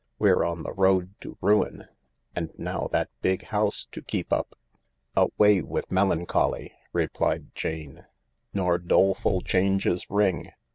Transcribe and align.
We're 0.17 0.43
on 0.43 0.63
the 0.63 0.73
road 0.73 1.13
to 1.21 1.37
ruin— 1.41 1.85
and 2.35 2.49
now 2.57 2.87
that 2.91 3.11
big 3.21 3.43
house 3.43 3.85
to 3.91 4.01
keep 4.01 4.33
up." 4.33 4.55
"Away 5.15 5.61
with 5.61 5.91
melancholy," 5.91 6.73
replied 6.91 7.53
Jane, 7.53 8.07
"nor 8.51 8.79
doleful 8.79 9.41
changes 9.41 10.09
ring! 10.09 10.47